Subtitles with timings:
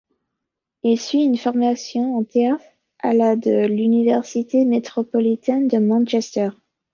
[0.81, 2.65] Il suit une formation en théâtre
[3.01, 6.49] à la de l'université métropolitaine de Manchester.